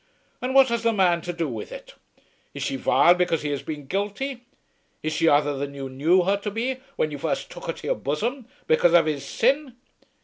And 0.41 0.55
what 0.55 0.69
has 0.69 0.81
the 0.81 0.93
man 0.93 1.21
to 1.21 1.31
do 1.31 1.47
with 1.47 1.71
it? 1.71 1.93
Is 2.55 2.63
she 2.63 2.75
vile 2.75 3.13
because 3.13 3.43
he 3.43 3.51
has 3.51 3.61
been 3.61 3.85
guilty? 3.85 4.47
Is 5.03 5.13
she 5.13 5.27
other 5.29 5.55
than 5.55 5.75
you 5.75 5.89
knew 5.91 6.23
her 6.23 6.37
to 6.37 6.49
be 6.49 6.77
when 6.95 7.11
you 7.11 7.19
first 7.19 7.51
took 7.51 7.65
her 7.67 7.73
to 7.73 7.85
your 7.85 7.95
bosom, 7.95 8.47
because 8.67 8.93
of 8.93 9.05
his 9.05 9.23
sin?" 9.23 9.75